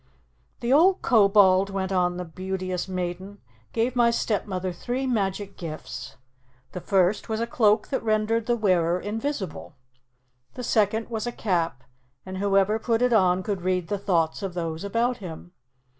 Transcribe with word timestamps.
"The 0.61 0.73
old 0.73 1.03
Kobold," 1.03 1.69
went 1.69 1.91
on 1.91 2.17
the 2.17 2.25
Beauteous 2.25 2.87
Maiden, 2.87 3.39
"gave 3.71 3.95
my 3.95 4.09
stepmother 4.09 4.73
three 4.73 5.05
magic 5.05 5.57
gifts. 5.57 6.15
The 6.71 6.81
first 6.81 7.29
was 7.29 7.39
a 7.39 7.45
cloak 7.45 7.89
that 7.89 8.01
rendered 8.01 8.47
the 8.47 8.55
wearer 8.55 8.99
invisible. 8.99 9.75
The 10.55 10.63
second 10.63 11.09
was 11.11 11.27
a 11.27 11.31
cap, 11.31 11.83
and 12.25 12.39
whoever 12.39 12.79
put 12.79 13.03
it 13.03 13.13
on 13.13 13.43
could 13.43 13.61
read 13.61 13.89
the 13.89 13.99
thoughts 13.99 14.41
of 14.41 14.55
those 14.55 14.83
about 14.83 15.17
him. 15.17 15.51